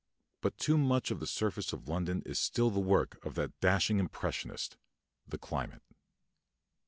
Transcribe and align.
But 0.41 0.57
too 0.57 0.79
much 0.79 1.11
of 1.11 1.19
the 1.19 1.27
surface 1.27 1.73
of 1.73 1.87
London 1.87 2.23
is 2.25 2.39
still 2.39 2.71
the 2.71 2.79
work 2.79 3.23
of 3.23 3.35
that 3.35 3.59
dashing 3.59 3.99
impressionist, 3.99 4.75
the 5.27 5.37
climate. 5.37 5.83